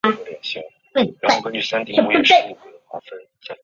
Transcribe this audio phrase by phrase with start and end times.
[0.41, 2.37] 车站位于东西向的高路上。